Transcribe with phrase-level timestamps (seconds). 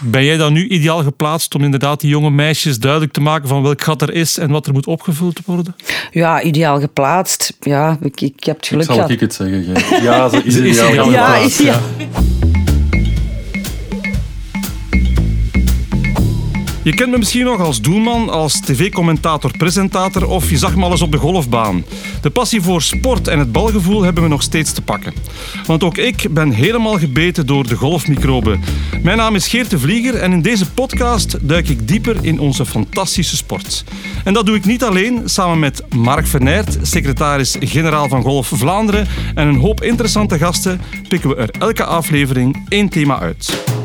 [0.00, 3.62] Ben jij dan nu ideaal geplaatst om inderdaad die jonge meisjes duidelijk te maken van
[3.62, 5.76] welk gat er is en wat er moet opgevuld worden?
[6.10, 7.56] Ja, ideaal geplaatst.
[7.60, 9.10] Ja, ik, ik heb het geluk Zal gehad.
[9.10, 10.02] ik het zeggen?
[10.02, 11.62] Ja, ze is ideaal ideaal Ja, geplaatst.
[11.62, 11.80] ja.
[16.88, 20.90] Je kent me misschien nog als doelman, als tv-commentator, presentator of je zag me al
[20.90, 21.84] eens op de golfbaan.
[22.20, 25.14] De passie voor sport en het balgevoel hebben we nog steeds te pakken.
[25.66, 28.60] Want ook ik ben helemaal gebeten door de golfmicroben.
[29.02, 32.66] Mijn naam is Geert de Vlieger en in deze podcast duik ik dieper in onze
[32.66, 33.84] fantastische sport.
[34.24, 39.48] En dat doe ik niet alleen, samen met Mark Vernert, secretaris-generaal van Golf Vlaanderen en
[39.48, 43.77] een hoop interessante gasten pikken we er elke aflevering één thema uit.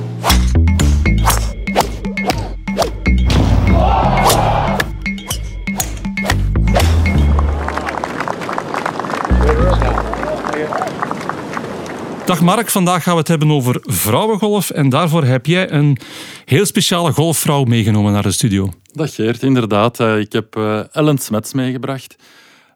[12.26, 15.98] Dag Mark, vandaag gaan we het hebben over vrouwengolf en daarvoor heb jij een
[16.46, 18.70] heel speciale golfvrouw meegenomen naar de studio.
[18.92, 20.00] Dag Geert, inderdaad.
[20.00, 22.16] Eh, Ik heb eh, Ellen Smets meegebracht.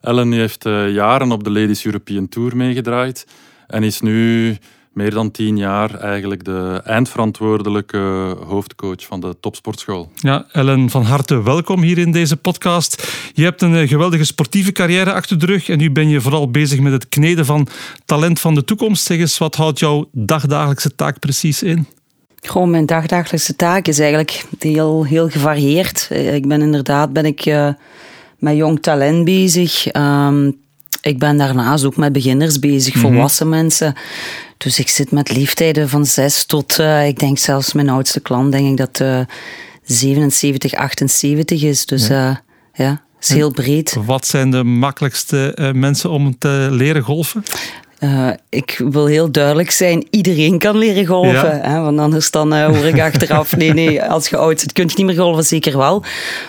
[0.01, 3.27] Ellen heeft eh, jaren op de Ladies European Tour meegedraaid
[3.67, 4.57] en is nu
[4.97, 10.11] meer dan tien jaar eigenlijk de eindverantwoordelijke hoofdcoach van de topsportschool.
[10.15, 13.07] Ja, Ellen, van harte welkom hier in deze podcast.
[13.33, 16.51] Je hebt een eh, geweldige sportieve carrière achter de rug en nu ben je vooral
[16.51, 17.67] bezig met het kneden van
[18.05, 19.05] talent van de toekomst.
[19.05, 21.87] Zeg eens, wat houdt jouw dagdagelijkse taak precies in?
[22.41, 26.07] Gewoon mijn dagdagelijkse taak is eigenlijk heel, heel gevarieerd.
[26.11, 27.69] Eh, Ik ben inderdaad ben ik, eh,
[28.37, 29.87] met jong talent bezig.
[29.87, 30.51] Ehm,
[31.01, 33.95] ik ben daarnaast ook met beginners bezig, volwassen mensen.
[34.57, 38.51] Dus ik zit met leeftijden van zes tot, eh, ik denk zelfs mijn oudste klant,
[38.51, 39.19] denk ik dat eh
[39.83, 41.85] 77, 78 is.
[41.85, 42.41] Dus ja,
[42.73, 43.97] ja is heel breed.
[44.05, 47.43] Wat zijn de makkelijkste eh, mensen om te leren golfen?
[47.99, 51.33] Eh, ik wil heel duidelijk zijn, iedereen kan leren golven.
[51.33, 51.59] Ja.
[51.61, 54.85] Hè, want anders dan eh, hoor ik achteraf, nee, nee, als je oud zit kun
[54.87, 56.03] je niet meer golven, zeker wel.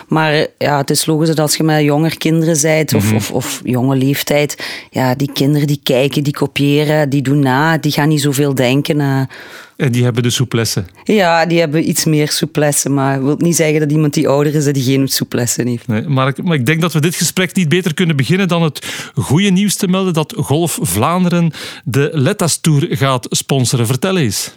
[0.07, 3.61] Maar ja, het is logisch dat als je met jonger kinderen bent, of, of, of
[3.63, 8.21] jonge leeftijd, ja, die kinderen die kijken, die kopiëren, die doen na, die gaan niet
[8.21, 9.01] zoveel denken.
[9.01, 9.21] eh.
[9.79, 10.83] En die hebben de souplesse.
[11.03, 14.55] ja, die hebben iets meer souplesse, maar dat wil niet zeggen dat iemand die ouder
[14.55, 15.87] is, dat die geen souplesse heeft.
[15.87, 18.63] Nee, maar, ik, maar ik denk dat we dit gesprek niet beter kunnen beginnen dan
[18.63, 18.85] het
[19.15, 21.51] goede nieuws te melden dat Golf Vlaanderen
[21.83, 23.85] de Letas Tour gaat sponsoren.
[23.85, 24.55] Vertel eens.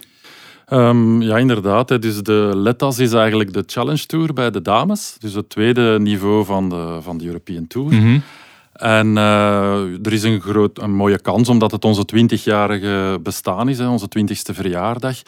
[0.65, 1.89] Ehm, ja, inderdaad.
[1.89, 1.99] hè.
[1.99, 5.15] Dus de Letas is eigenlijk de Challenge Tour bij de dames.
[5.19, 8.21] Dus het tweede niveau van de, van de European Tour.
[8.83, 13.77] En eh, er is een, groot, een mooie kans, omdat het onze 20-jarige bestaan is,
[13.77, 15.21] hè, onze 20ste verjaardag.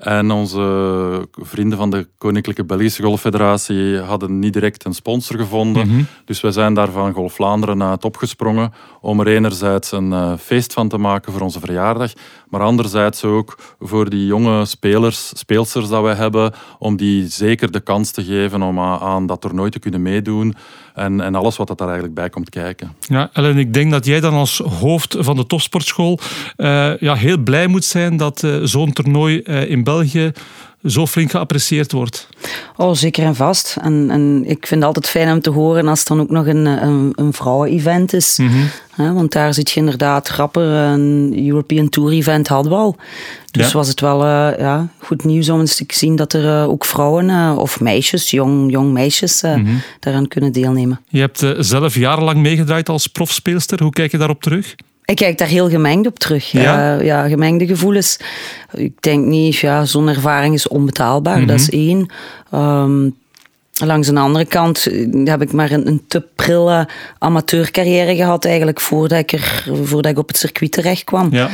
[0.00, 6.08] En onze vrienden van de Koninklijke Belgische Golffederatie hadden niet direct een sponsor gevonden.
[6.24, 10.72] Dus wij zijn daar van Golf Vlaanderen uit opgesprongen om er enerzijds een eh, feest
[10.72, 12.12] van te maken voor onze verjaardag,
[12.48, 17.80] maar anderzijds ook voor die jonge spelers, speelsters dat wij hebben, om die zeker de
[17.80, 20.54] kans te geven om a- aan dat toernooi te kunnen meedoen
[20.94, 22.92] en, en alles wat dat daar eigenlijk bij komt kijken.
[23.00, 26.18] Ja, Ellen, ik denk dat jij dan als hoofd van de topsportschool
[26.56, 29.88] eh, ja, heel blij moet zijn dat eh, zo'n toernooi eh, in België
[30.86, 32.28] zo flink geapprecieerd wordt.
[32.76, 33.76] Oh, zeker en vast.
[33.82, 36.46] En, en ik vind het altijd fijn om te horen als het dan ook nog
[36.46, 38.38] een, een, een vrouwen-event is.
[38.90, 40.62] Hè, want daar zit je inderdaad rapper.
[40.66, 42.96] Een European Tour event hadden we al.
[43.50, 43.72] Dus Ja.
[43.72, 46.84] was het wel eh, ja, goed nieuws om eens te zien dat er eh, ook
[46.84, 49.58] vrouwen eh, of meisjes, jong, jong meisjes, eh,
[50.00, 51.00] daaraan kunnen deelnemen.
[51.08, 53.82] Je hebt zelf jarenlang meegedraaid als profspeelster.
[53.82, 54.74] Hoe kijk je daarop terug?
[55.10, 56.50] Ik kijk daar heel gemengd op terug.
[56.50, 56.62] Ja?
[56.62, 58.18] Ja, ja gemengde gevoelens.
[58.72, 61.46] Ik denk niet, ja, zo'n ervaring is onbetaalbaar.
[61.46, 62.06] Dat is één.
[62.50, 63.08] Ehm,
[63.78, 66.88] langs een andere kant eh, heb ik maar een, een te prille
[67.18, 71.28] amateurcarrière gehad eigenlijk voordat ik, er, voordat ik op het circuit terecht kwam.
[71.30, 71.48] Ja.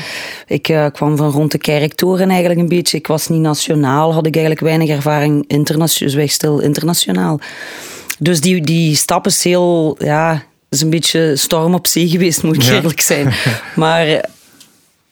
[0.47, 2.97] Ik eh, kwam van rond de kerktoren eigenlijk een beetje.
[2.97, 7.41] Ik was niet nationaal, had ik eigenlijk weinig ervaring internationaal, dus stil internationaal.
[8.19, 12.55] Dus die, die stap is heel, ja, is een beetje storm op zee geweest, moet
[12.57, 12.75] ik Ja.
[12.75, 13.35] eerlijk zijn.
[13.77, 14.23] Maar eh,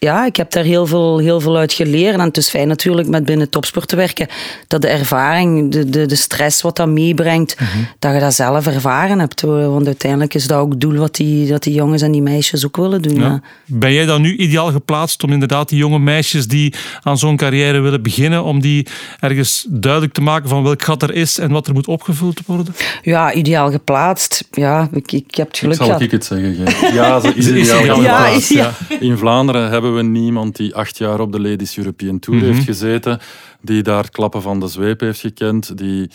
[0.04, 2.14] ja, ik heb daar heel veel, heel veel uit geleerd.
[2.14, 4.28] En het is fijn natuurlijk met binnen topsport te werken,
[4.68, 7.56] dat de ervaring, de, de, de stress wat dat meebrengt,
[7.98, 9.40] dat je dat zelf ervaren hebt.
[9.40, 9.70] hoor.
[9.70, 12.66] Want uiteindelijk is dat ook het doel wat die, dat die jongens en die meisjes
[12.66, 13.14] ook willen doen.
[13.14, 13.22] Ja.
[13.24, 13.40] Ja.
[13.66, 17.80] Ben jij dan nu ideaal geplaatst om inderdaad die jonge meisjes die aan zo'n carrière
[17.80, 18.86] willen beginnen, om die
[19.20, 22.74] ergens duidelijk te maken van welk gat er is en wat er moet opgevuld worden?
[23.02, 24.44] Ja, ideaal geplaatst.
[24.50, 26.00] Ja, ik, ik heb het geluk Zal gehad.
[26.00, 26.94] ik het zeggen?
[26.94, 31.32] Ja, ze is ideaal geplaatst, Ja, In Vlaanderen hebben we niemand die acht jaar op
[31.32, 32.48] de Ladies European Tour Mhm.
[32.52, 33.20] heeft gezeten,
[33.60, 36.10] die daar het klappen van de zweep heeft gekend, die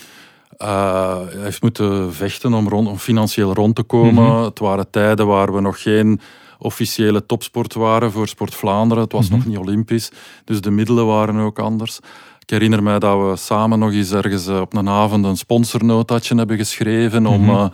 [0.57, 4.23] eh, heeft moeten vechten om, rond, om financieel rond te komen.
[4.23, 4.43] Mhm.
[4.43, 6.19] Het waren tijden waar we nog geen
[6.57, 9.03] officiële topsport waren voor Sport Vlaanderen.
[9.03, 9.35] Het was Mhm.
[9.37, 10.11] nog niet olympisch,
[10.45, 11.99] dus de middelen waren ook anders.
[12.39, 16.57] Ik herinner mij dat we samen nog eens ergens op een avond een sponsornotaatje hebben
[16.57, 17.41] geschreven om...
[17.41, 17.67] Mhm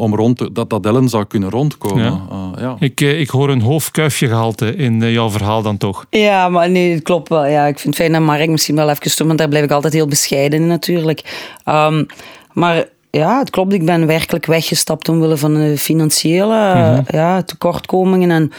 [0.00, 2.04] om rond te, dat dat Ellen zou kunnen rondkomen.
[2.04, 2.22] Ja.
[2.32, 2.76] Uh, ja.
[2.78, 6.06] Ik, eh, ik hoor een hoofdkuifje gehalte in uh, jouw verhaal dan toch?
[6.10, 7.46] Ja, maar nee, het klopt wel.
[7.46, 9.70] Ja, ik vind het fijn dat Mark misschien wel even stopt, want daar blijf ik
[9.70, 11.50] altijd heel bescheiden in natuurlijk.
[11.64, 12.06] Um,
[12.52, 13.72] maar ja, het klopt.
[13.72, 18.30] Ik ben werkelijk weggestapt omwille van de financiële mm ja, tekortkomingen.
[18.30, 18.52] En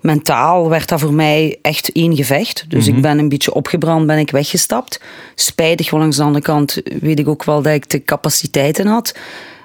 [0.00, 2.64] mentaal werd dat voor mij echt één gevecht.
[2.68, 3.02] Dus ik mhm.
[3.02, 5.00] ben een beetje opgebrand, ben ik weggestapt.
[5.34, 9.14] Spijtig, langs de andere kant weet ik ook wel dat ik de capaciteiten had.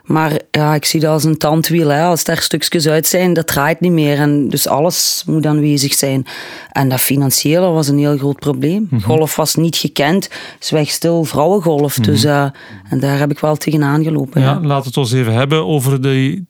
[0.07, 1.87] Maar ja, ik zie dat als een tandwiel.
[1.87, 2.03] Hè.
[2.03, 4.17] Als daar stukjes uit zijn, dat draait niet meer.
[4.17, 6.25] En dus alles moet aanwezig zijn.
[6.71, 8.87] En dat financiële was een heel groot probleem.
[8.89, 9.01] Mhm.
[9.01, 10.29] Golf was niet gekend.
[10.59, 11.95] Zwijgstil vrouwengolf.
[11.95, 12.43] Dus, uh,
[12.89, 14.41] en daar heb ik wel tegenaan gelopen.
[14.41, 14.59] Ja, ja.
[14.61, 16.43] Laten we het eens even hebben over de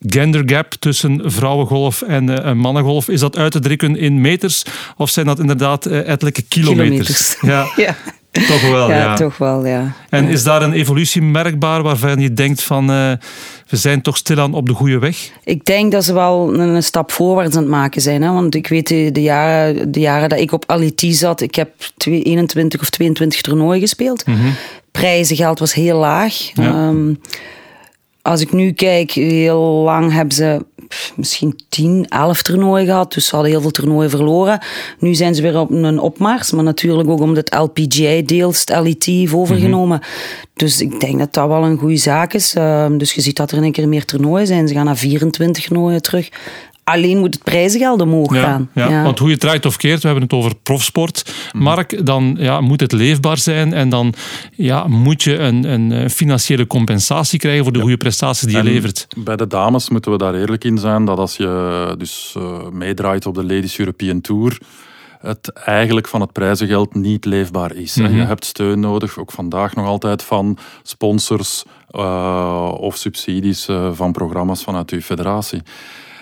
[0.00, 3.08] gender gap tussen vrouwengolf en uh, mannengolf.
[3.08, 4.64] Is dat uit te drukken in meters?
[4.96, 7.36] Of zijn dat inderdaad uh, ettelijke kilometers?
[7.36, 7.36] kilometers.
[7.40, 7.66] Ja.
[7.86, 7.96] ja.
[8.48, 8.96] Toch wel, ja.
[8.96, 9.14] ja.
[9.14, 9.92] Toch wel, ja.
[10.08, 13.12] En is daar een evolutie merkbaar waarvan je denkt van uh,
[13.68, 15.30] we zijn toch stilaan op de goede weg?
[15.44, 18.22] Ik denk dat ze wel een stap voorwaarts aan het maken zijn.
[18.22, 18.32] Hè?
[18.32, 21.70] Want ik weet de, jaren, de jaren dat ik op LET zat, ik heb
[22.04, 24.26] 21 of 22 toernooien gespeeld.
[24.26, 24.54] Mm -hmm.
[24.90, 26.34] Prijzengeld was heel laag.
[26.54, 26.88] Ja.
[26.88, 27.20] Um,
[28.26, 30.64] als ik nu kijk, heel lang hebben ze
[31.16, 33.12] misschien 10, 11 toernooien gehad.
[33.12, 34.58] Dus ze hadden heel veel toernooien verloren.
[34.98, 36.50] Nu zijn ze weer op een opmars.
[36.50, 39.98] Maar natuurlijk ook omdat LPGA deels het LET heeft overgenomen.
[39.98, 40.08] Mhm.
[40.54, 42.54] Dus ik denk dat dat wel een goede zaak is.
[42.54, 44.68] Ehm, dus je ziet dat er in een keer meer toernooien zijn.
[44.68, 46.28] Ze gaan naar 24 toernooien terug.
[46.90, 48.70] Alleen moet het prijzengeld omhoog gaan.
[48.74, 51.62] Ja, Want hoe je het draait of keert, we hebben het over profsport, mhm.
[51.62, 54.14] Mark, dan ja, moet het leefbaar zijn en dan
[54.52, 59.06] ja, moet je een, een financiële compensatie krijgen voor de goede prestaties die je levert.
[59.16, 63.26] Bij de dames moeten we daar eerlijk in zijn dat als je dus uh, meedraait
[63.26, 64.58] op de Ladies European Tour,
[65.20, 67.96] het eigenlijk van het prijzengeld niet leefbaar is.
[67.96, 68.16] Mhm.
[68.16, 74.12] Je hebt steun nodig, ook vandaag nog altijd van sponsors uh, of subsidies uh, van
[74.12, 75.62] programma's vanuit uw federatie.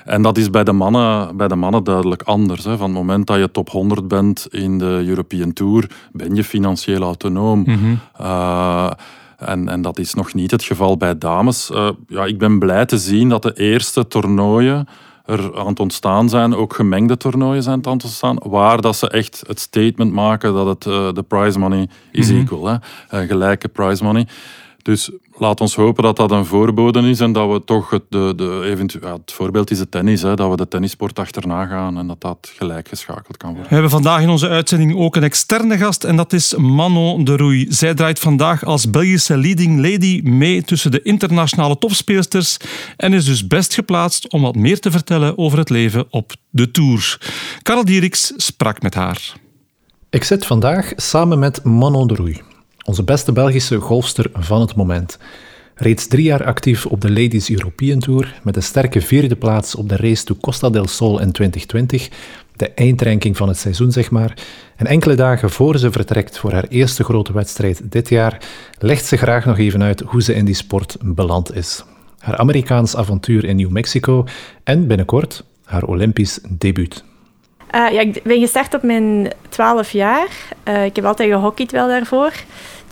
[0.05, 2.65] En dat is bij de mannen, bij de mannen duidelijk anders.
[2.65, 2.77] Hè.
[2.77, 7.03] Van het moment dat je top 100 bent in de European Tour, ben je financieel
[7.03, 7.65] autonoom.
[7.67, 8.01] Mm
[9.39, 11.71] en, en dat is nog niet het geval bij dames.
[11.71, 14.89] Uh, ja, ik ben blij te zien dat de eerste toernooien
[15.25, 19.09] er aan het ontstaan zijn, ook gemengde toernooien zijn aan het ontstaan, waar dat ze
[19.09, 23.29] echt het statement maken dat het uh, de prize money is mm equal, hè, uh,
[23.29, 24.27] gelijke prize money.
[24.85, 28.33] Dus laat ons hopen dat dat een voorbode is en dat we toch het, de,
[28.37, 31.99] de eventu ja, het voorbeeld is het tennis, hè, dat we de tennisport achterna gaan
[31.99, 33.69] en dat dat gelijk geschakeld kan worden.
[33.69, 37.37] We hebben vandaag in onze uitzending ook een externe gast en dat is Manon de
[37.37, 37.67] Roei.
[37.69, 42.57] Zij draait vandaag als Belgische leading lady mee tussen de internationale topspeelsters
[42.97, 46.71] en is dus best geplaatst om wat meer te vertellen over het leven op de
[46.71, 47.21] Tour.
[47.63, 49.33] Karel Dieriks sprak met haar.
[50.11, 52.54] Ik zit vandaag samen met Manon de Roei.
[52.85, 55.19] Onze beste Belgische golfster van het moment.
[55.75, 59.89] Reeds drie jaar actief op de Ladies European Tour, met een sterke vierde plaats op
[59.89, 62.09] de race to Costa del Sol in 2020,
[62.57, 64.35] de eindranking van het seizoen zeg maar.
[64.77, 68.39] En enkele dagen voor ze vertrekt voor haar eerste grote wedstrijd dit jaar,
[68.79, 71.85] legt ze graag nog even uit hoe ze in die sport beland is.
[72.19, 74.25] Haar Amerikaans avontuur in New Mexico
[74.65, 77.05] en binnenkort haar Olympisch debuut.
[77.75, 80.29] Uh, ja, ik ben gestart op mijn 12 jaar.
[80.69, 82.33] Uh, ik heb altijd gehockeyd wel daarvoor.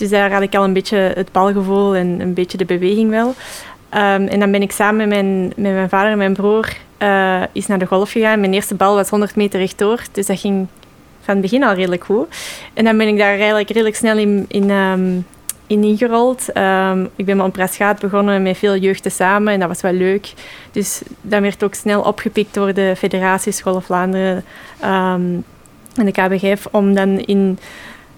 [0.02, 3.28] Dus daar had ik al een beetje het balgevoel en een beetje de beweging wel.
[3.28, 7.42] Um, en dan ben ik samen met mijn, met mijn vader en mijn broer uh,
[7.52, 8.40] is naar de golf gegaan.
[8.40, 10.02] Mijn eerste bal was 100 meter rechtdoor.
[10.12, 10.66] Dus dat ging
[11.20, 12.26] van het begin al redelijk goed.
[12.74, 15.26] En dan ben ik daar eigenlijk redelijk snel in, in um,
[15.66, 16.56] in ingerold.
[16.56, 20.32] Um, ik ben met een begonnen met veel jeugden samen en dat was wel leuk.
[20.72, 24.44] Dus dat werd ook snel opgepikt door de federatie School Vlaanderen
[25.94, 27.58] en de KBGF om dan in,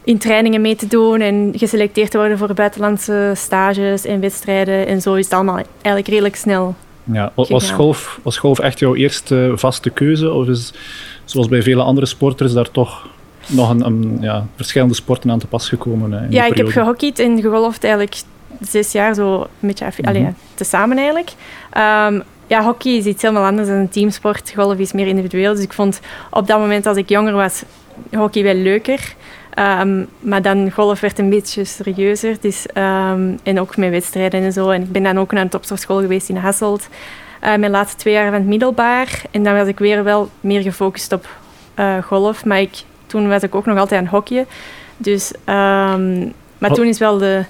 [0.04, 4.86] in trainingen mee te doen en geselecteerd te worden voor buitenlandse stages en wedstrijden.
[4.86, 6.74] En zo is het allemaal eigenlijk redelijk snel.
[7.04, 10.32] Ja, was golf, was golf echt jouw eerste vaste keuze?
[10.32, 10.72] Of is,
[11.24, 13.08] zoals bij vele andere sporters, daar toch
[13.46, 16.12] nog een, ja, verschillende sporten aan te pas gekomen?
[16.12, 18.16] Uh, ja, ik heb gehockeyd en gegolfd eigenlijk
[18.60, 20.34] zes jaar zo een beetje mm -hmm.
[20.54, 21.32] tezamen eigenlijk.
[21.76, 24.52] Um, ja, hockey is iets helemaal anders dan een teamsport.
[24.54, 25.54] Golf is meer individueel.
[25.54, 27.62] Dus ik vond op dat moment als ik jonger was,
[28.12, 29.14] hockey wel leuker.
[29.58, 32.36] Um, maar dan golf werd een beetje serieuzer.
[32.40, 34.70] Dus, um, en ook met wedstrijden en zo.
[34.70, 36.88] En ik ben dan ook naar een topsportschool geweest in Hasselt.
[37.42, 39.22] Uh, mijn laatste twee jaar van het middelbaar.
[39.30, 41.28] En dan was ik weer wel meer gefocust op
[41.78, 42.44] uh, golf.
[42.44, 44.46] Maar ik toen was ik ook nog altijd aan hockeyen.
[44.96, 47.44] Dus, um, maar toen is wel de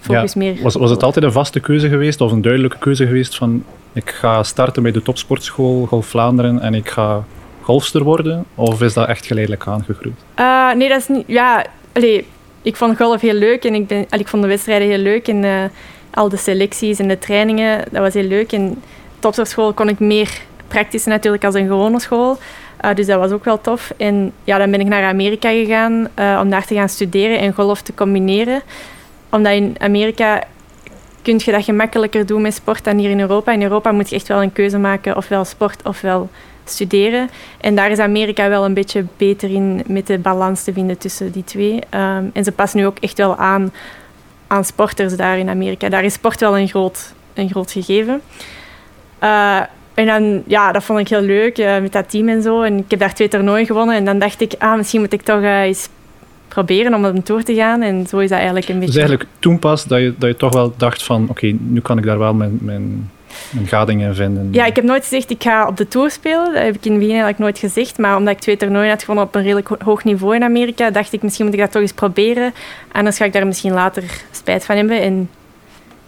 [0.00, 0.62] focus meer...
[0.62, 4.10] Was, was het altijd een vaste keuze geweest of een duidelijke keuze geweest van ik
[4.10, 7.24] ga starten bij de topsportschool Golf Vlaanderen en ik ga
[7.68, 8.44] golfster worden?
[8.54, 10.14] Of is dat echt geleidelijk aangegroeid?
[10.36, 11.24] Uh, nee, dat is niet...
[11.26, 12.26] Ja, allee,
[12.62, 15.28] ik vond golf heel leuk en ik, ben, ik vond de wedstrijden heel leuk.
[15.28, 15.64] En uh,
[16.10, 18.52] al de selecties en de trainingen, dat was heel leuk.
[18.52, 18.82] En
[19.18, 22.38] topsportschool kon ik meer praktisch natuurlijk als een gewone school.
[22.84, 23.92] Uh, dus dat was ook wel tof.
[23.96, 26.08] En ja, dan ben ik naar Amerika gegaan
[26.40, 28.62] om daar te gaan studeren en golf te combineren.
[29.30, 30.42] Omdat in Amerika
[31.22, 33.52] kun je dat gemakkelijker doen met sport dan hier in Europa.
[33.52, 36.28] In Europa moet je echt wel een keuze maken, ofwel sport ofwel
[36.70, 37.30] studeren.
[37.60, 41.32] En daar is Amerika wel een beetje beter in met de balans te vinden tussen
[41.32, 41.74] die twee.
[41.74, 43.72] Um, en ze passen nu ook echt wel aan
[44.48, 45.88] aan sporters daar in Amerika.
[45.88, 48.20] Daar is sport wel een groot, een groot gegeven.
[49.22, 49.60] Uh,
[49.94, 52.62] en dan, ja, dat vond ik heel leuk uh, met dat team en zo.
[52.62, 53.96] En ik heb daar twee toernooien gewonnen.
[53.96, 55.88] En dan dacht ik, ah, misschien moet ik toch uh, eens
[56.48, 57.82] proberen om op een tour te gaan.
[57.82, 58.92] En zo is dat eigenlijk een beetje...
[58.92, 61.98] Dus eigenlijk toen pas dat je, dat je toch wel dacht van, oké, nu kan
[61.98, 63.10] ik daar wel mijn, mijn,
[63.50, 64.48] mijn gading in vinden.
[64.52, 66.44] Ja, ik heb nooit gezegd, ik ga op de tour spelen.
[66.44, 67.98] Dat heb ik in begin eigenlijk nooit gezegd.
[67.98, 71.12] Maar omdat ik twee toernooien had gewonnen op een redelijk hoog niveau in Amerika, dacht
[71.12, 72.54] ik, misschien moet ik dat toch eens proberen.
[72.92, 75.00] Anders ga ik daar misschien later spijt van hebben.
[75.00, 75.30] En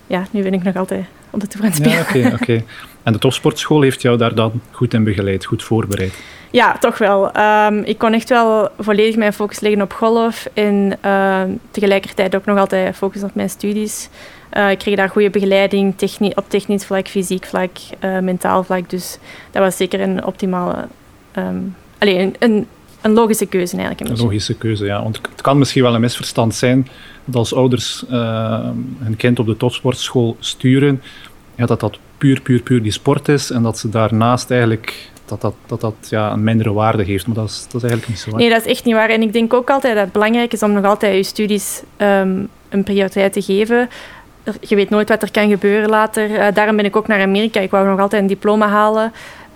[0.06, 2.22] ja, nu ben ik nog altijd op de tour aan het spelen.
[2.22, 2.64] Ja, oké, oké.
[3.02, 6.14] En de topsportschool heeft jou daar dan goed in begeleid, goed voorbereid?
[6.52, 7.36] Ja, toch wel.
[7.36, 12.44] Um, ik kon echt wel volledig mijn focus leggen op golf en uh, tegelijkertijd ook
[12.44, 14.08] nog altijd focussen op mijn studies.
[14.56, 17.70] Uh, ik kreeg daar goede begeleiding techni op technisch vlak, fysiek vlak,
[18.04, 18.90] uh, mentaal vlak.
[18.90, 19.18] Dus
[19.50, 20.88] dat was zeker een optimale...
[21.38, 22.66] Um, allez, een, een,
[23.00, 24.00] een, logische keuze eigenlijk.
[24.10, 25.02] Een, een logische keuze, ja.
[25.02, 26.88] Want het kan misschien wel een misverstand zijn
[27.24, 31.02] dat als ouders hun kind op de topsportschool sturen,
[31.54, 35.40] ja, dat dat puur, puur, puur die sport is en dat ze daarnaast eigenlijk dat
[35.40, 37.26] dat, dat, dat ja, een mindere waarde geeft.
[37.26, 38.36] Maar dat is, dat is eigenlijk niet zo.
[38.36, 39.08] Nee, dat is echt niet waar.
[39.08, 42.48] En ik denk ook altijd dat het belangrijk is om nog altijd je studies um,
[42.68, 43.88] een prioriteit te geven.
[44.60, 46.30] Je weet nooit wat er kan gebeuren later.
[46.30, 47.60] Uh, daarom ben ik ook naar Amerika.
[47.60, 49.12] Ik wou nog altijd een diploma halen.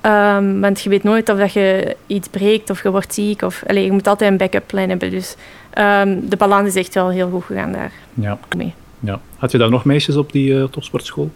[0.06, 3.42] Um, want je weet nooit of dat je iets breekt of je wordt ziek.
[3.42, 5.10] Of, allez, je moet altijd een backup plan hebben.
[5.10, 5.36] Dus
[5.78, 7.92] um, de balans is echt wel heel goed gegaan daar.
[8.14, 8.38] Ja.
[8.56, 8.74] Mee.
[9.00, 9.20] Ja.
[9.36, 11.30] Had je daar nog meisjes op die uh, topsportschool?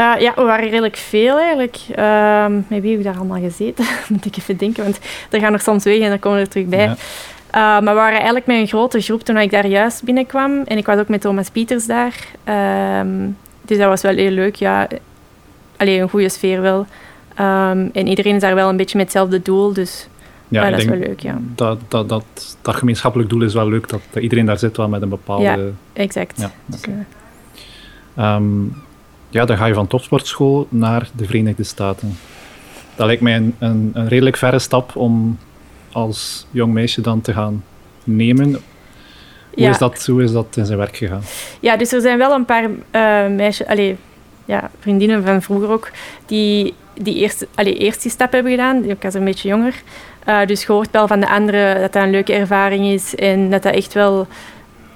[0.00, 1.78] Uh, ja, we waren redelijk veel eigenlijk.
[1.98, 3.84] Uh, met wie heb ik daar allemaal gezeten?
[4.08, 4.98] Moet ik even denken, want
[5.30, 6.84] er gaan nog soms weg en dan komen we er terug bij.
[6.84, 6.96] Ja.
[7.54, 10.62] Uh, maar we waren eigenlijk met een grote groep toen ik daar juist binnenkwam.
[10.64, 12.26] En ik was ook met Thomas Pieters daar.
[12.44, 13.28] Ehm,
[13.62, 14.88] dus dat was wel heel leuk, ja.
[15.76, 16.86] Alleen een goede sfeer wel.
[17.40, 20.08] Um, en iedereen is daar wel een beetje met hetzelfde doel, dus
[20.48, 21.38] ja, dat is wel leuk, ja.
[21.54, 24.88] Dat, dat, dat, dat gemeenschappelijk doel is wel leuk, dat, dat iedereen daar zit wel
[24.88, 25.44] met een bepaalde...
[25.44, 25.58] Ja,
[25.92, 26.40] exact.
[26.40, 26.94] Ja, okay.
[28.14, 28.74] dus, um,
[29.28, 32.16] ja, dan ga je van topsportschool naar de Verenigde Staten.
[32.94, 35.38] Dat lijkt mij een, een, een redelijk verre stap om
[35.92, 37.64] als jong meisje dan te gaan
[38.04, 38.50] nemen.
[38.50, 38.60] Hoe,
[39.54, 39.70] ja.
[39.70, 41.22] is dat, hoe is dat in zijn werk gegaan?
[41.60, 43.94] Ja, dus er zijn wel een paar uh, meisjes, allez,
[44.44, 45.90] ja, vriendinnen van vroeger ook,
[46.26, 48.84] die, die eerst, allez, eerst die stap hebben gedaan.
[48.84, 49.82] Ik was een beetje jonger.
[50.28, 53.62] Uh, dus gehoord wel van de anderen dat dat een leuke ervaring is en dat
[53.62, 54.26] dat echt wel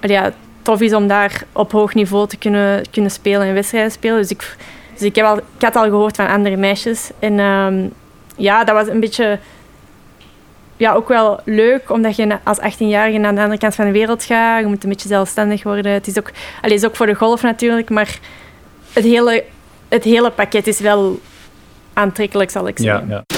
[0.01, 4.17] ja, tof is om daar op hoog niveau te kunnen, kunnen spelen en wedstrijden spelen.
[4.17, 4.55] Dus ik,
[4.93, 7.09] dus ik, heb al, ik had al gehoord van andere meisjes.
[7.19, 7.93] En um,
[8.35, 9.39] ja, dat was een beetje
[10.77, 14.23] ja, ook wel leuk, omdat je als 18-jarige naar de andere kant van de wereld
[14.23, 14.61] gaat.
[14.61, 15.91] Je moet een beetje zelfstandig worden.
[15.91, 16.31] Het is ook,
[16.61, 18.19] allez, is ook voor de golf natuurlijk, maar
[18.93, 19.43] het hele,
[19.87, 21.19] het hele pakket is wel
[21.93, 23.07] aantrekkelijk, zal ik zeggen.
[23.07, 23.35] Ja, ja.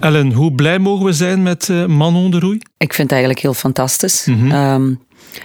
[0.00, 2.58] Ellen, hoe blij mogen we zijn met uh, Manon de Roei?
[2.76, 4.26] Ik vind het eigenlijk heel fantastisch.
[4.26, 4.72] Mm -hmm.
[4.74, 5.00] um,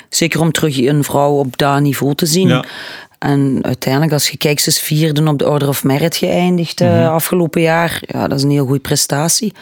[0.09, 2.47] zeker om terug een vrouw op dat niveau te zien.
[2.47, 2.65] Ja.
[3.19, 6.87] En uiteindelijk, als je kijkt, ze is vierde op de Order of Merit geëindigd mm
[6.87, 7.05] -hmm.
[7.05, 8.01] afgelopen jaar.
[8.01, 9.53] Ja, dat is een heel goede prestatie.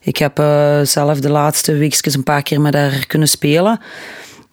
[0.00, 3.80] Ik heb uh, zelf de laatste weekjes een paar keer met haar kunnen spelen.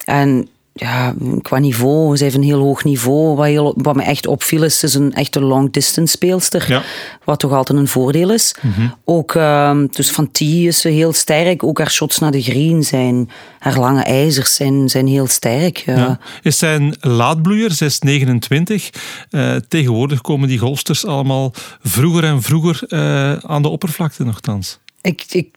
[0.05, 3.35] En ja, qua niveau, ze heeft een heel hoog niveau.
[3.35, 6.65] Wat, heel, wat me echt opviel is, ze is een echte long distance speelster.
[6.67, 6.83] Ja.
[7.23, 8.55] Wat toch altijd een voordeel is.
[8.61, 8.93] Mm -hmm.
[9.05, 11.63] Ook, uh, dus van tee is ze heel sterk.
[11.63, 15.77] Ook haar shots naar de green zijn, haar lange ijzers zijn, zijn heel sterk.
[15.77, 16.19] Ja.
[16.41, 17.71] Is zij een laadbloeier?
[17.71, 18.89] Zij is 29.
[19.31, 24.79] Uh, tegenwoordig komen die golfsters allemaal vroeger en vroeger uh, aan de oppervlakte nogthans.
[25.01, 25.47] Ik, ik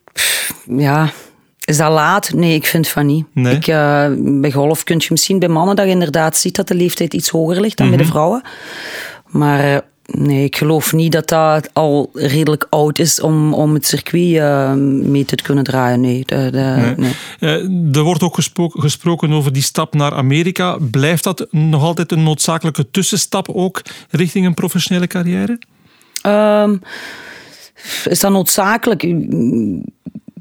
[0.76, 1.12] ja,
[1.64, 2.33] is dat laat?
[2.33, 3.26] Nee, ik vind van niet.
[3.33, 3.56] Nee.
[3.56, 6.75] Ik, uh, bij golf kun je misschien bij mannen dat je inderdaad ziet dat de
[6.75, 8.00] leeftijd iets hoger ligt dan mm -hmm.
[8.00, 8.42] bij de vrouwen.
[9.26, 13.87] Maar uh, nee, ik geloof niet dat dat al redelijk oud is om, om het
[13.87, 14.73] circuit uh,
[15.09, 16.00] mee te kunnen draaien.
[16.00, 17.12] Nee, de, de, nee.
[17.40, 17.92] nee.
[17.92, 20.76] er wordt ook gesproken, gesproken over die stap naar Amerika.
[20.90, 25.59] Blijft dat nog altijd een noodzakelijke tussenstap ook richting een professionele carrière?
[26.26, 26.80] Um,
[28.04, 29.02] is dat noodzakelijk?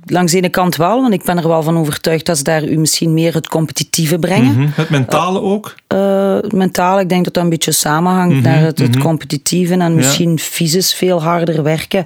[0.05, 2.63] Langs de ene kant wel, want ik ben er wel van overtuigd dat ze daar
[2.63, 4.53] u misschien meer het competitieve brengen.
[4.53, 4.67] Mhm.
[4.73, 5.75] Het mentale ook?
[5.93, 8.43] Uh, het mentale, ik denk dat dat een beetje samenhangt mhm.
[8.43, 9.03] naar het, het mhm.
[9.03, 12.05] competitieve en misschien fysisch veel harder werken.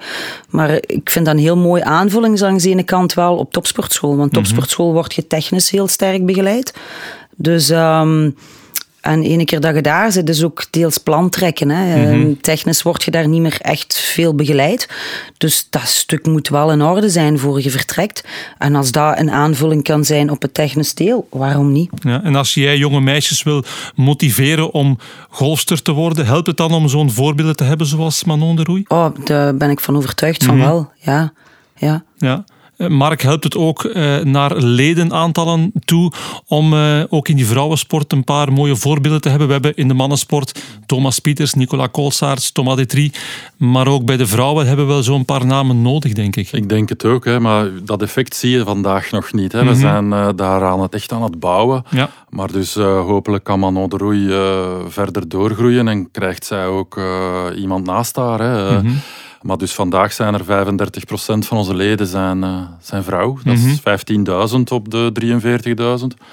[0.50, 4.18] Maar ik vind dat een heel mooi aanvulling langs de ene kant wel op topsportschool,
[4.18, 6.74] want topsportschool wordt je technisch heel sterk begeleid.
[7.36, 7.70] Dus...
[7.70, 8.36] Um,
[9.02, 11.70] en ene keer dat je daar zit, is ook deels plan trekken.
[11.70, 12.16] Hè.
[12.16, 12.34] Mhm.
[12.42, 14.90] Technisch word je daar niet meer echt veel begeleid.
[15.38, 18.24] Dus dat stuk moet wel in orde zijn voor je vertrekt.
[18.58, 21.90] En als dat een aanvulling kan zijn op het technisch deel, waarom niet?
[22.00, 23.64] Ja, en als jij jonge meisjes wil
[23.96, 24.98] motiveren om
[25.30, 28.84] golfster te worden, helpt het dan om zo'n voorbeelden te hebben zoals Manon de Roei?
[28.88, 30.66] Oh, daar ben ik van overtuigd van mhm.
[30.66, 31.34] wel, ja.
[31.76, 32.04] ja.
[32.18, 32.44] ja.
[32.78, 36.12] Eh, Mark helpt het ook uh, naar ledenaantallen toe
[36.48, 39.48] om uh, ook in die vrouwensport een paar mooie voorbeelden te hebben.
[39.48, 43.12] We hebben in de mannensport Thomas Pieters, Nicola Koolsaerts, Thomas Detri.
[43.58, 46.52] Maar ook bij de vrouwen hebben we wel zo'n paar namen nodig, denk ik.
[46.52, 49.52] Ik denk het ook, hè, maar dat effect zie je vandaag nog niet.
[49.52, 49.60] Hè.
[49.60, 49.80] We mhm.
[49.80, 51.84] zijn uh, daar aan het echt aan het bouwen.
[51.90, 52.10] Ja.
[52.30, 54.28] Maar dus hopelijk kan Manon de Roei
[54.88, 57.00] verder doorgroeien en krijgt zij ook
[57.56, 58.40] iemand naast haar.
[58.40, 58.82] Hè.
[58.82, 59.02] Mm
[59.42, 60.46] maar dus vandaag zijn er 35%
[61.38, 63.38] van onze leden zijn, uh, zijn vrouw.
[63.44, 64.74] Dat is 15.000 mhm.
[64.74, 65.12] op de
[66.02, 66.24] 43.000.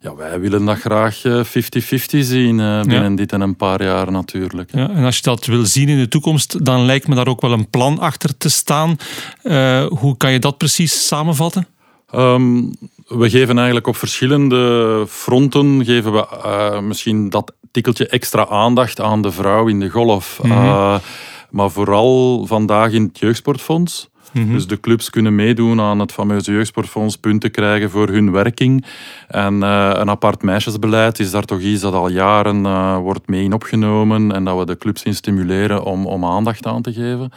[0.00, 4.12] Ja, wij willen dat graag 50-50 eh, zien uh, binnen dit en een paar jaar
[4.12, 4.70] natuurlijk.
[4.72, 7.40] Ja, en als je dat wil zien in de toekomst, dan lijkt me daar ook
[7.40, 8.96] wel een plan achter te staan.
[9.42, 11.66] Uh, hoe kan je dat precies samenvatten?
[12.14, 12.74] Um,
[13.06, 19.32] we geven eigenlijk op verschillende fronten geven we misschien dat tikkeltje extra aandacht aan de
[19.32, 20.40] vrouw in de golf.
[20.42, 21.00] Mm
[21.52, 24.10] maar vooral vandaag in het jeugdsportfonds.
[24.32, 24.52] Mhm.
[24.52, 28.84] Dus de clubs kunnen meedoen aan het fameuze jeugdsportfonds, punten krijgen voor hun werking.
[29.28, 33.44] En uh, een apart meisjesbeleid is daar toch iets dat al jaren uh, wordt mee
[33.44, 37.32] in opgenomen en dat we de clubs in stimuleren om, om aandacht aan te geven.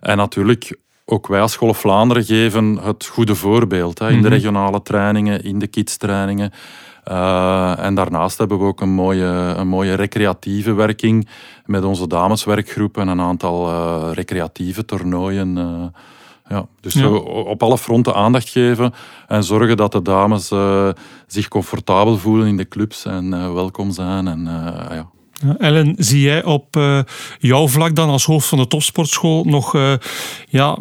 [0.00, 4.32] En natuurlijk, ook wij als Golf Vlaanderen geven het goede voorbeeld hè, in de mhm.
[4.32, 6.52] regionale trainingen, in de kidstrainingen.
[7.08, 11.28] Uh, en daarnaast hebben we ook een mooie, een mooie recreatieve werking
[11.64, 15.56] met onze dameswerkgroep en een aantal uh, recreatieve toernooien.
[15.56, 15.84] Uh,
[16.48, 17.08] ja, dus ja.
[17.08, 18.94] op alle fronten aandacht geven
[19.26, 20.52] en zorgen dat de dames
[21.26, 24.28] zich comfortabel voelen in de clubs en welkom zijn.
[24.28, 24.44] En,
[24.90, 25.08] ja.
[25.58, 26.78] Ellen, zie jij op
[27.38, 29.72] jouw vlak dan als hoofd van de topsportschool nog
[30.48, 30.78] ja,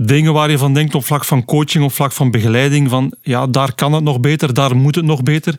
[0.00, 3.46] dingen waar je van denkt op vlak van coaching, op vlak van begeleiding, van ja,
[3.46, 5.54] daar kan het nog beter, daar moet het nog beter.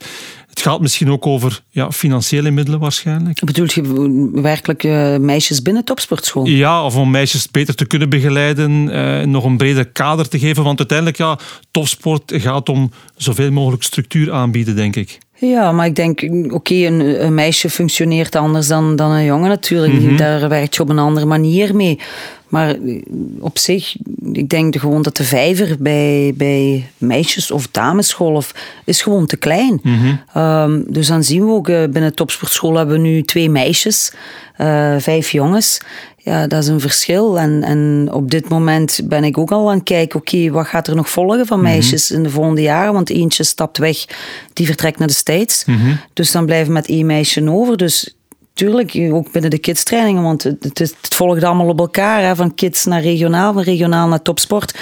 [0.50, 3.46] Het gaat misschien ook over ja, financiële middelen waarschijnlijk.
[3.46, 6.46] Bedoelt je werkelijk uh, meisjes binnen topsportschool?
[6.46, 10.64] Ja, of om meisjes beter te kunnen begeleiden, uh, nog een breder kader te geven,
[10.64, 11.40] want uiteindelijk, ja,
[11.72, 15.20] topsport gaat om zoveel mogelijk structuur aanbieden, denk ik.
[15.40, 19.94] Ja, maar ik denk, oké, een, een, meisje functioneert anders dan, dan een jongen natuurlijk.
[19.94, 20.16] Mhm.
[20.16, 22.00] Daar werkt je op een andere manier mee.
[22.48, 22.76] Maar
[23.40, 23.96] op zich,
[24.32, 28.54] ik denk gewoon dat de vijver bij, bij meisjes- of damesschool of,
[28.86, 29.80] is gewoon te klein.
[29.84, 30.20] Mm
[30.88, 34.14] dus dan zien we ook, uh, binnen topsportschool hebben we nu twee meisjes,
[34.58, 35.80] uh, vijf jongens.
[36.22, 37.40] Ja, dat is een verschil.
[37.40, 40.88] En, en op dit moment ben ik ook al aan het kijken, oké, wat gaat
[40.88, 41.68] er nog volgen van mhm.
[41.68, 42.94] meisjes in de volgende jaren?
[42.94, 44.06] Want eentje stapt weg,
[44.54, 45.66] die vertrekt naar de States.
[45.66, 45.96] Mhm.
[46.14, 47.78] Dus dan blijven we met één meisje over.
[47.78, 48.19] Dus
[48.60, 52.56] tuurlijk, ook binnen de kidstrainingen, want het, het, het, volgt allemaal op elkaar, hè, van
[52.56, 54.80] kids naar regionaal, van regionaal naar topsport.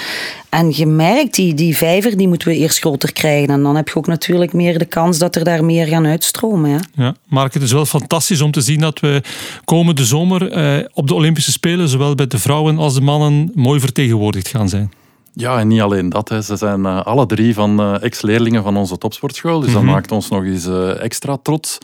[0.48, 3.48] En je merkt, die, die vijver, die moeten we eerst groter krijgen.
[3.48, 6.70] En dan heb je ook natuurlijk meer de kans dat er daar meer gaan uitstromen.
[6.70, 9.22] Ja, ja Mark, het is wel fantastisch om te zien dat we
[9.64, 13.80] komende zomer eh, op de Olympische Spelen, zowel bij de vrouwen als de mannen, mooi
[13.80, 14.90] vertegenwoordigd gaan zijn.
[15.32, 16.28] Ja, en niet alleen dat.
[16.28, 16.42] Hè.
[16.42, 19.60] Ze zijn uh, alle drie van uh, ex-leerlingen van onze topsportschool.
[19.60, 19.90] Dus dat mhm.
[19.90, 21.78] maakt ons nog eens uh, extra trots.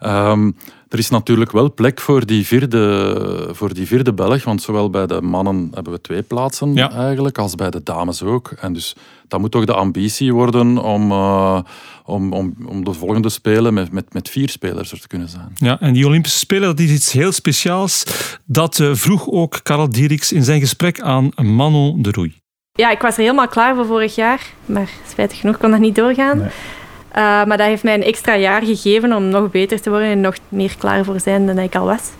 [0.00, 0.56] Um,
[0.94, 5.06] er is natuurlijk wel plek voor die vierde, voor die vierde Belg, want zowel bij
[5.06, 8.50] de mannen hebben we twee plaatsen eigenlijk, als bij de dames ook.
[8.60, 8.96] En dus
[9.28, 11.58] dat moet toch de ambitie worden om, uh,
[12.04, 15.52] om, om, om de volgende Spelen met, met, met vier spelers er te kunnen zijn.
[15.54, 18.04] Ja, en die Olympische Spelen, dat is iets heel speciaals.
[18.44, 22.34] Dat uh, vroeg ook Karel Dieriks in zijn gesprek aan Manon de Roei.
[22.72, 25.94] Ja, ik was er helemaal klaar voor vorig jaar, maar spijtig genoeg kon dat niet
[25.94, 26.38] doorgaan.
[26.38, 26.48] Nee.
[27.16, 30.20] Uh, maar dat heeft mij een extra jaar gegeven om nog beter te worden en
[30.20, 32.10] nog meer klaar voor zijn dan ik al was.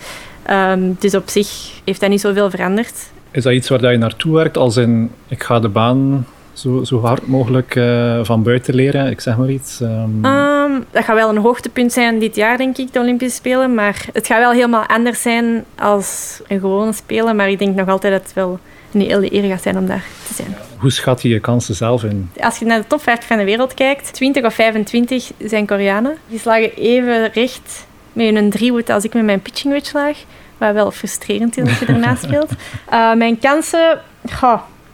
[0.51, 1.49] Um, dus op zich
[1.85, 2.95] heeft dat niet zoveel veranderd.
[3.31, 7.01] Is dat iets waar je naartoe werkt, als in ik ga de baan zo, zo
[7.01, 9.11] hard mogelijk uh, van buiten leren?
[9.11, 9.81] Ik zeg maar iets.
[9.81, 10.25] Um...
[10.25, 13.75] Um, dat gaat wel een hoogtepunt zijn dit jaar, denk ik, de Olympische Spelen.
[13.75, 17.37] Maar het gaat wel helemaal anders zijn als een gewone Spelen.
[17.37, 18.59] Maar ik denk nog altijd dat het wel
[18.95, 20.57] een hele eer gaat zijn om daar te zijn.
[20.79, 22.31] Hoe schat je je kansen zelf in?
[22.41, 26.17] Als je naar de top 50 van de wereld kijkt, 20 of 25 zijn Koreanen.
[26.29, 30.17] Die slagen even recht met een driewoed als ik met mijn pitching wedge slag.
[30.59, 32.51] Wat wel frustrerend is als je ernaast speelt.
[32.93, 34.01] Uh, mijn kansen...
[34.33, 34.41] Goh,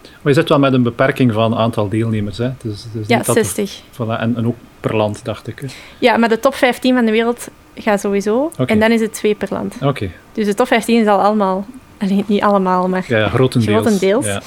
[0.02, 2.38] Maar je zit wel met een beperking van aantal deelnemers.
[2.38, 2.50] Hè?
[2.62, 3.80] Dus, dus Ja, niet dat- 60.
[3.92, 5.58] voilà, en, en ook per land, dacht ik.
[5.58, 5.66] hè.
[5.98, 8.50] Ja, maar de top 15 van de wereld gaat sowieso.
[8.66, 9.74] En dan is het twee per land.
[9.82, 11.66] Oké, Dus de top 15 is al allemaal...
[12.00, 13.80] Alleen niet allemaal, maar ja, grotendeels.
[13.80, 14.26] Grotendeels.
[14.26, 14.40] Ja.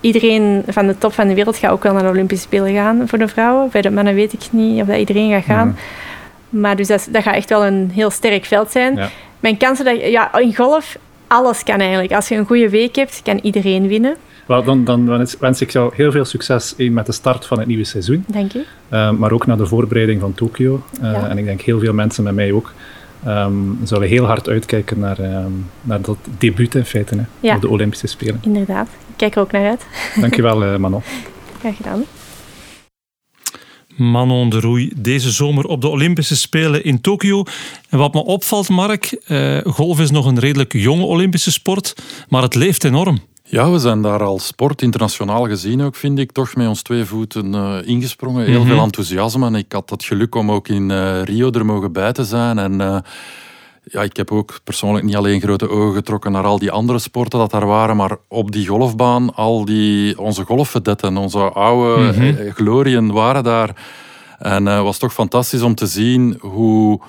[0.00, 3.08] iedereen van de top van de wereld gaat ook wel naar de Olympische Spelen gaan
[3.08, 3.68] voor de vrouwen.
[3.72, 5.68] Bij de mannen weet ik niet of dat iedereen gaat gaan.
[5.68, 6.60] Mhm.
[6.60, 8.96] Maar dus dat, dat gaat echt wel een heel sterk veld zijn.
[8.96, 9.08] Ja.
[9.40, 12.12] Mijn kansen, dat, ja, in golf, alles kan eigenlijk.
[12.12, 15.06] Als je een goede week hebt, kan iedereen winnen, Wel, dan, dan
[15.40, 18.24] wens- ik jou heel veel succes één, met de start van het nieuwe seizoen.
[18.26, 18.66] denk ik.
[18.92, 20.82] Uh, maar ook naar de voorbereiding van Tokio.
[21.02, 21.28] Uh, Ja.
[21.28, 22.72] En ik denk heel veel mensen met mij ook
[23.26, 27.54] um, zullen heel hard uitkijken naar, um, naar dat debuut in feite hè, Ja.
[27.54, 28.38] op de Olympische Spelen.
[28.42, 28.86] Inderdaad.
[28.88, 29.86] Ik kijk er ook naar uit.
[30.20, 31.02] Dankjewel uh, Manon.
[31.60, 32.04] Graag gedaan.
[33.96, 37.44] Manon de Roei deze zomer op de Olympische Spelen in Tokio.
[37.88, 41.94] En wat me opvalt, Mark, eh, golf is nog een redelijk jonge Olympische sport,
[42.28, 43.18] maar het leeft enorm.
[43.50, 47.04] Ja, we zijn daar als sport internationaal gezien ook, vind ik, toch met ons twee
[47.04, 48.44] voeten uh, ingesprongen.
[48.44, 48.68] Heel Mhm.
[48.68, 49.46] veel enthousiasme.
[49.46, 52.58] En ik had het geluk om ook in uh, Rio er mogen bij te zijn.
[52.58, 52.96] En uh,
[53.84, 57.38] ja, ik heb ook persoonlijk niet alleen grote ogen getrokken naar al die andere sporten
[57.38, 62.22] dat daar waren, maar op die golfbaan, al die, onze golfvedetten, onze oude Mhm.
[62.22, 63.70] eh, glorieën waren daar.
[64.38, 67.00] En het was toch fantastisch om te zien hoe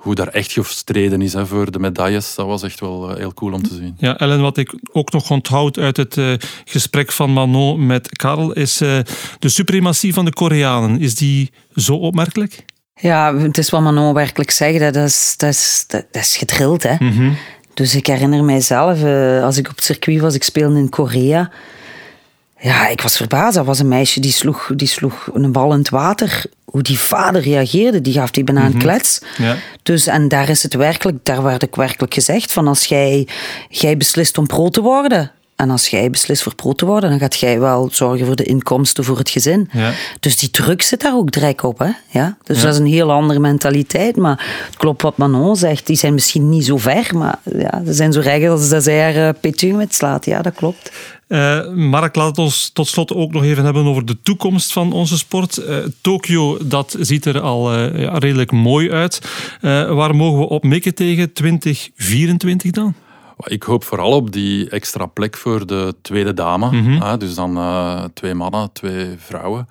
[0.00, 2.34] hoe daar echt gestreden is hè, voor de medailles.
[2.34, 3.94] Dat was echt wel uh, heel cool om te zien.
[3.98, 6.34] Ja, Ellen, wat ik ook nog onthoud uit het uh,
[6.64, 8.98] gesprek van Manon met Karel, is uh,
[9.38, 11.00] de suprematie van de Koreanen.
[11.00, 12.64] Is die zo opmerkelijk?
[12.94, 14.94] Ja, het is wat Manon werkelijk zegt.
[14.94, 16.94] Dat is, dat is, dat is gedrild, hè.
[16.98, 17.36] Mm -hmm.
[17.74, 21.50] Dus ik herinner mijzelf, uh, als ik op het circuit was, ik speelde in Korea.
[22.58, 23.54] Ja, ik was verbaasd.
[23.54, 26.44] Dat was een meisje die sloeg, die sloeg een bal in het water.
[26.70, 29.20] Hoe die vader reageerde, die gaf die bijna een klets.
[29.38, 29.56] Ja.
[29.82, 33.28] Dus, en daar is het werkelijk, daar werd ook werkelijk gezegd van als jij,
[33.68, 35.30] jij beslist om pro te worden.
[35.56, 38.44] En als jij beslist voor pro te worden, dan gaat jij wel zorgen voor de
[38.44, 39.68] inkomsten voor het gezin.
[39.72, 39.92] Ja.
[40.20, 41.78] Dus die druk zit daar ook direct op.
[41.78, 41.90] Hè?
[42.08, 42.36] Ja?
[42.44, 42.62] Dus Ja.
[42.62, 44.16] dat is een heel andere mentaliteit.
[44.16, 45.86] Maar het klopt wat Manon zegt.
[45.86, 49.26] Die zijn misschien niet zo ver, maar ja, ze zijn zo regels dat zij er
[49.28, 50.24] uh, petu met slaat.
[50.24, 50.90] Ja, dat klopt.
[51.30, 54.92] Uh, Mark, laat het ons tot slot ook nog even hebben over de toekomst van
[54.92, 55.58] onze sport.
[55.58, 59.20] Uh, Tokio, dat ziet er al ja, redelijk mooi uit.
[59.60, 62.94] waar mogen we op mikken tegen 2024 dan?
[63.44, 66.70] Ik hoop vooral op die extra plek voor de tweede dame.
[66.70, 67.02] Mhm.
[67.02, 67.58] Hè, dus dan
[68.14, 69.68] twee mannen, twee vrouwen.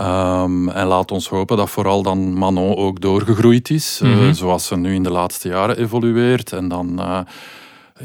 [0.00, 4.00] Um, en laat ons hopen dat vooral dan Manon ook doorgegroeid is.
[4.02, 4.12] Mhm.
[4.12, 6.52] Uh, zoals ze nu in de laatste jaren evolueert.
[6.52, 7.18] En dan uh,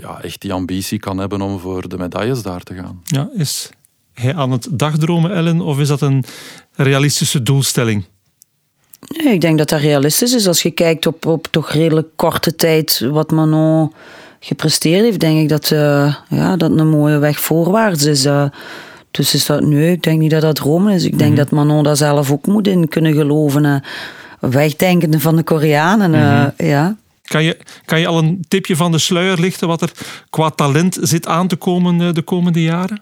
[0.01, 3.01] ja, echt die ambitie kan hebben om voor de medailles daar te gaan.
[3.03, 3.69] Ja, is
[4.13, 5.61] hij aan het dagdromen, Ellen?
[5.61, 6.23] Of is dat een
[6.75, 8.05] realistische doelstelling?
[9.23, 10.47] Nee, ik denk dat dat realistisch is.
[10.47, 13.93] Als je kijkt op, op toch redelijk korte tijd wat Manon
[14.39, 18.25] gepresteerd heeft, denk ik dat uh, ja, dat een mooie weg voorwaarts is.
[18.25, 18.45] Uh,
[19.11, 21.03] dus is dat nu, ik denk niet dat dat dromen is.
[21.03, 21.29] Ik denk Mhm.
[21.29, 21.49] mm -hmm.
[21.49, 23.63] dat Manon daar zelf ook moet in kunnen geloven.
[23.63, 23.75] Uh,
[24.39, 26.49] wegdenkende van de Koreanen, mm Mhm.
[26.57, 26.67] -hmm.
[26.67, 26.95] ja.
[27.23, 29.91] Kan je, kan je al een tipje van de sluier lichten wat er
[30.29, 33.01] qua talent zit aan te komen eh, de komende jaren?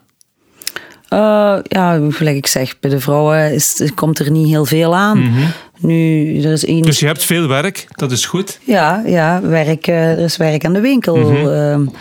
[1.13, 5.17] Uh, ja, gelijk ik zeg, bij de vrouwen is, komt er niet heel veel aan.
[5.19, 5.29] Mhm.
[5.29, 5.51] Mm -hmm.
[5.77, 6.81] Nu, er is één...
[6.81, 8.59] Dus je hebt veel werk, dat is goed.
[8.63, 11.15] Ja, ja werk, uh, er is werk aan de winkel.
[11.15, 11.29] Mhm.
[11.29, 11.83] Mm -hmm.
[11.83, 11.93] uh,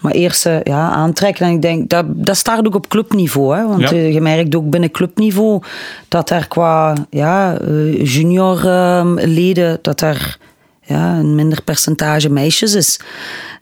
[0.00, 1.46] maar eerst ja, aantrekken.
[1.46, 3.56] En ik denk, dat, dat start ook op clubniveau.
[3.56, 3.66] Hè?
[3.66, 3.96] Want Ja.
[3.96, 5.62] je merkt ook binnen clubniveau
[6.08, 7.58] dat er qua ja,
[8.02, 8.60] junior
[9.14, 10.38] leden, dat er
[10.88, 13.00] ja, een minder percentage meisjes is.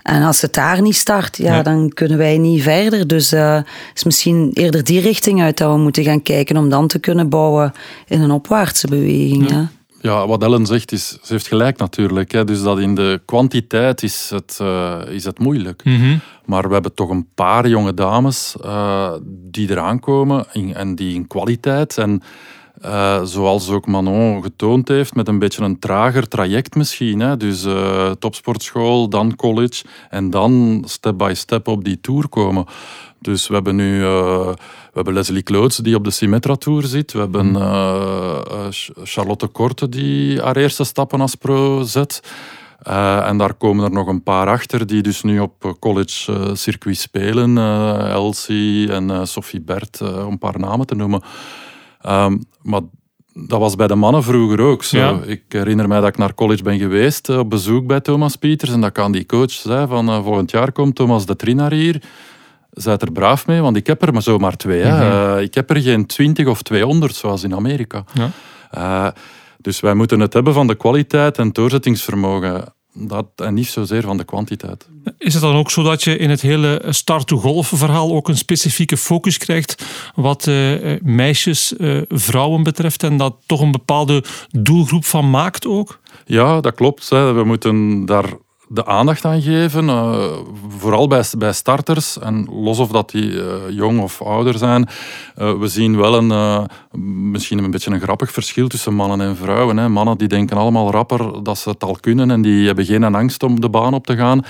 [0.03, 1.63] En als het daar niet start, ja, Ja.
[1.63, 3.07] dan kunnen wij niet verder.
[3.07, 3.59] Dus uh,
[3.95, 7.29] is misschien eerder die richting uit dat we moeten gaan kijken om dan te kunnen
[7.29, 7.73] bouwen
[8.07, 9.51] in een opwaartse beweging.
[9.51, 9.69] Ja.
[10.01, 12.33] Ja, wat Ellen zegt, is, ze heeft gelijk natuurlijk.
[12.33, 12.45] Hè.
[12.45, 15.85] Dus dat in de kwantiteit is het, uh, is het moeilijk.
[15.85, 16.21] Mm -hmm.
[16.45, 21.15] Maar we hebben toch een paar jonge dames uh, die eraan komen in, en die
[21.15, 22.23] in kwaliteit en
[22.85, 27.21] uh, zoals ook Manon getoond heeft, met een beetje een trager traject misschien.
[27.21, 27.37] Hè.
[27.37, 32.65] Dus uh, topsportschool, dan college en dan step by step op die tour komen.
[33.19, 37.13] Dus we hebben nu uh, we hebben Leslie Kloots die op de Symmetra Tour zit.
[37.13, 38.39] We hebben uh,
[39.03, 42.21] Charlotte Korte die haar eerste stappen als pro zet.
[42.89, 46.55] Uh, en daar komen er nog een paar achter die dus nu op college uh,
[46.55, 47.57] circuit spelen.
[47.57, 51.23] Uh, Elsie en Sophie Bert, om een paar namen te noemen.
[52.09, 52.81] Um, maar
[53.33, 54.99] dat was bij de mannen vroeger ook zo.
[54.99, 55.21] Ja.
[55.27, 58.71] Ik herinner mij dat ik naar college ben geweest op bezoek bij Thomas Pieters.
[58.71, 62.03] En dat ik aan die coach zei van volgend jaar komt Thomas de Trinaar hier.
[62.71, 64.85] Zijt er braaf mee, want ik heb er maar zomaar twee.
[64.85, 64.95] Mhm.
[64.95, 65.39] Mm -hmm.
[65.39, 68.05] ik heb er geen 20 of 200 zoals in Amerika.
[68.13, 69.15] Ja.
[69.59, 72.75] dus wij moeten het hebben van de kwaliteit en doorzettingsvermogen.
[72.97, 74.89] Dat, en niet zozeer van de kwantiteit.
[75.19, 78.97] Is het dan ook zo dat je in het hele start-to-golf verhaal ook een specifieke
[78.97, 85.31] focus krijgt wat uh, meisjes, uh, vrouwen betreft en dat toch een bepaalde doelgroep van
[85.31, 86.01] maakt ook?
[86.27, 87.09] Ja, dat klopt.
[87.09, 87.33] Hè.
[87.33, 88.33] We moeten daar
[88.69, 90.27] de aandacht aan geven, uh,
[90.79, 92.19] vooral bij, bij starters.
[92.19, 94.89] En los of dat die uh, jong of ouder zijn,
[95.39, 96.69] uh, we zien wel een,
[97.31, 99.77] misschien een beetje een grappig verschil tussen mannen en vrouwen.
[99.77, 99.89] Hè.
[99.89, 103.43] Mannen die denken allemaal rapper dat ze het al kunnen en die hebben geen angst
[103.43, 104.45] om de baan op te gaan.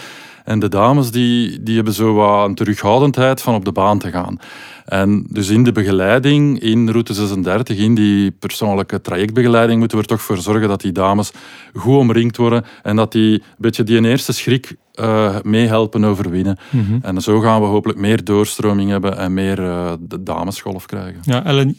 [0.47, 4.11] En de dames die, die hebben zo wat een terughoudendheid van op de baan te
[4.11, 4.39] gaan.
[4.85, 10.09] En dus in de begeleiding, in route 36, in die persoonlijke trajectbegeleiding, moeten we er
[10.09, 11.33] toch voor zorgen dat die dames
[11.75, 16.59] goed omringd worden en dat die een beetje die eerste schrik uh, meehelpen overwinnen.
[16.71, 16.99] Mhm.
[17.03, 21.21] En zo gaan we hopelijk meer doorstroming hebben en meer uh, de damesgolf krijgen.
[21.23, 21.79] Ja, Ellen,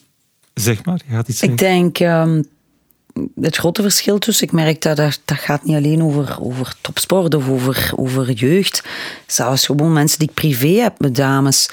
[0.53, 1.57] zeg maar, je gaat iets zeggen.
[1.57, 1.99] Ik denk...
[1.99, 2.43] Um
[3.41, 7.35] het grote verschil tussen, ik merk dat dat, dat gaat niet alleen over, over topsport
[7.35, 8.83] of over, over jeugd.
[9.27, 11.69] Zelfs gewoon mensen die ik privé heb met dames,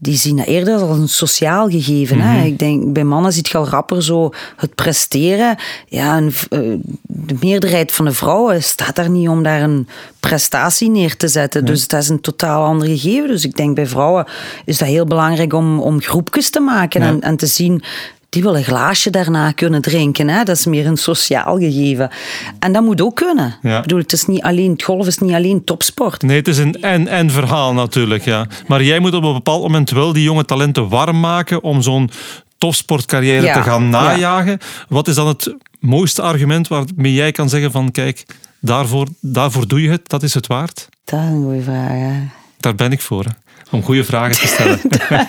[0.00, 2.20] die zien dat eerder als een sociaal gegeven.
[2.20, 2.36] hè?
[2.36, 2.46] Mhm.
[2.46, 5.56] Ik denk, bij mannen ziet je al rapper zo het presteren.
[5.86, 6.60] Ja, een, eh,
[7.02, 9.88] de meerderheid van de vrouwen staat daar niet om daar een
[10.20, 11.64] prestatie neer te zetten.
[11.64, 13.28] Dus dat is een totaal ander gegeven.
[13.28, 14.26] Dus ik denk bij vrouwen
[14.64, 17.82] is dat heel belangrijk om, om groepjes te maken en, en te zien
[18.28, 20.28] die wil een glaasje daarna kunnen drinken.
[20.28, 20.44] Hè?
[20.44, 22.10] Dat is meer een sociaal gegeven.
[22.58, 23.58] En dat moet ook kunnen.
[23.62, 26.22] Ik bedoel, het, is niet alleen, het golf is niet alleen topsport.
[26.22, 28.24] Nee, het is een en-en verhaal natuurlijk.
[28.24, 28.46] Ja.
[28.66, 32.10] Maar jij moet op een bepaald moment wel die jonge talenten warm maken om zo'n
[32.58, 34.58] topsportcarrière te gaan najagen.
[34.88, 38.26] Wat is dan het mooiste argument waarmee jij kan zeggen van kijk,
[38.60, 40.88] daarvoor, daarvoor doe je het, dat is het waard?
[41.04, 42.36] Dat is een goede vraag.
[42.60, 43.24] Daar ben ik voor
[43.70, 44.80] om goede vragen te stellen.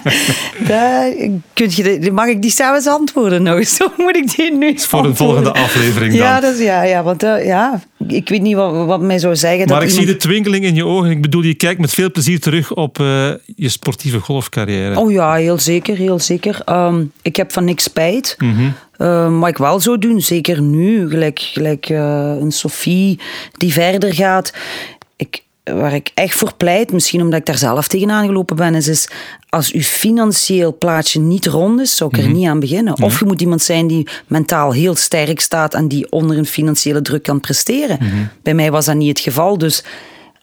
[0.67, 1.12] daar,
[1.54, 3.67] kun je, mag ik die samen antwoorden nog?
[3.78, 6.21] Zo moet ik die nu is Voor een volgende aflevering dan.
[6.21, 9.36] Ja, dat is, ja, ja want uh, ja, ik weet niet wat, wat mij zou
[9.36, 9.67] zeggen.
[9.67, 11.12] Maar ik zie de twinkeling in je ogen.
[11.12, 14.99] Ik bedoel, je kijkt met veel plezier terug op uh, je sportieve golfcarrière.
[14.99, 16.62] Oh ja, heel zeker, heel zeker.
[16.69, 18.36] Um, ik heb van niks spijt.
[18.38, 18.73] Mm -hmm.
[18.97, 23.19] Uh, wat ik wel zou doen, zeker nu, gelijk, gelijk uh, een Sophie
[23.52, 24.54] die verder gaat.
[25.15, 28.88] Ik, waar ik echt voor pleit, misschien omdat ik daar zelf tegenaan gelopen ben, is,
[28.88, 29.10] is
[29.49, 32.38] als uw financieel plaatje niet rond is, zou ik er mhm.
[32.38, 33.01] niet aan beginnen.
[33.01, 37.01] Of je moet iemand zijn die mentaal heel sterk staat en die onder een financiële
[37.01, 37.97] druk kan presteren.
[37.99, 38.15] Mhm.
[38.43, 39.84] Bij mij was dat niet het geval, dus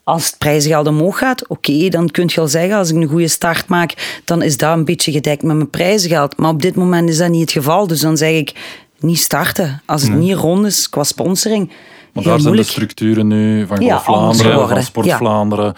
[0.05, 3.29] als het prijzengeld omhoog gaat, oké, dan kun je al zeggen, als ik een goede
[3.29, 6.37] start maak, dan is dat een beetje gedekt met mijn prijzengeld.
[6.37, 8.53] Maar op dit moment is dat niet het geval, dus dan zeg ik,
[8.99, 9.83] niet starten.
[9.85, 11.71] Als het niet rond is qua sponsoring,
[12.17, 15.75] maar daar zijn de structuren nu van Golf Vlaanderen, van Sport Vlaanderen,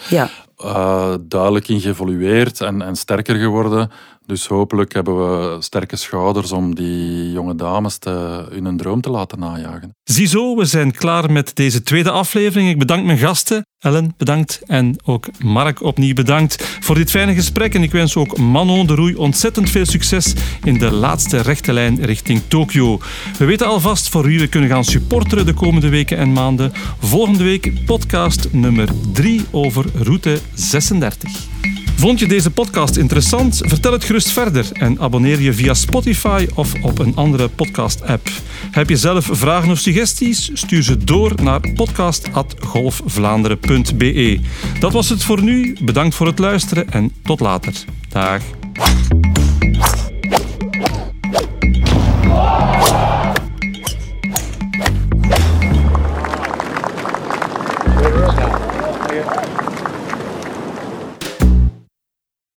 [0.65, 3.91] uh, duidelijk in geëvolueerd en, en sterker geworden.
[4.29, 9.39] Dus hopelijk hebben we sterke schouders om die jonge dames te, hun droom te laten
[9.39, 9.95] najagen.
[10.05, 12.71] Ziezo, we zijn klaar met deze tweede aflevering.
[12.71, 13.67] Ik bedank mijn gasten.
[13.79, 14.61] Ellen, bedankt.
[14.67, 17.75] En ook Mark opnieuw bedankt voor dit fijne gesprek.
[17.75, 22.05] En ik wens ook Manon de Roei ontzettend veel succes in de laatste rechte lijn
[22.05, 22.99] richting Tokio.
[23.39, 26.73] We weten alvast voor we kunnen gaan supporteren de komende weken en maanden.
[26.99, 31.88] Volgende week podcast nummer 3 over route 36.
[31.99, 33.61] Vond je deze podcast interessant?
[33.65, 38.29] Vertel het gerust verder en abonneer je via Spotify of op een andere podcast-app.
[38.71, 40.51] Heb je zelf vragen of suggesties?
[40.53, 44.41] Stuur ze door naar podcast.golfvlaanderen.be.
[44.81, 45.77] Dat was het voor nu.
[45.83, 47.75] Bedankt voor het luisteren en tot later.
[48.09, 48.43] Dag.